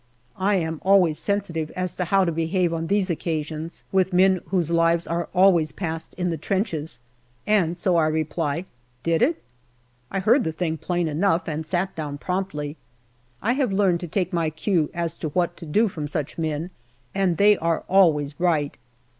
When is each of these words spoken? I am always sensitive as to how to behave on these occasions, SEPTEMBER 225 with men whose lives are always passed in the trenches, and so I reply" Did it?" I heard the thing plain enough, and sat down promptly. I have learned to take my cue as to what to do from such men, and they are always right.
I 0.39 0.55
am 0.55 0.81
always 0.83 1.19
sensitive 1.19 1.69
as 1.75 1.93
to 1.93 2.05
how 2.05 2.25
to 2.25 2.31
behave 2.31 2.73
on 2.73 2.87
these 2.87 3.11
occasions, 3.11 3.83
SEPTEMBER 3.93 4.09
225 4.09 4.41
with 4.41 4.49
men 4.49 4.49
whose 4.49 4.71
lives 4.71 5.05
are 5.05 5.29
always 5.31 5.71
passed 5.71 6.15
in 6.15 6.31
the 6.31 6.37
trenches, 6.39 6.97
and 7.45 7.77
so 7.77 7.97
I 7.97 8.07
reply" 8.07 8.65
Did 9.03 9.21
it?" 9.21 9.43
I 10.11 10.17
heard 10.17 10.43
the 10.43 10.51
thing 10.53 10.77
plain 10.79 11.07
enough, 11.07 11.47
and 11.47 11.63
sat 11.63 11.95
down 11.95 12.17
promptly. 12.17 12.77
I 13.43 13.53
have 13.53 13.71
learned 13.71 13.99
to 13.99 14.07
take 14.07 14.33
my 14.33 14.49
cue 14.49 14.89
as 14.91 15.13
to 15.17 15.29
what 15.29 15.55
to 15.57 15.67
do 15.67 15.87
from 15.87 16.07
such 16.07 16.35
men, 16.35 16.71
and 17.13 17.37
they 17.37 17.55
are 17.59 17.83
always 17.87 18.33
right. 18.39 18.75